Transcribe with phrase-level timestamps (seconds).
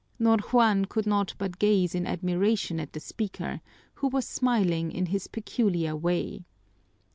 [0.19, 3.61] Ñor Juan could not but gaze in admiration at the speaker,
[3.93, 6.43] who was smiling in his peculiar way.